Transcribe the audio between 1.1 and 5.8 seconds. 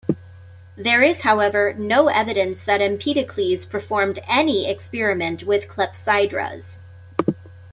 however, no evidence that Empedocles performed any experiment with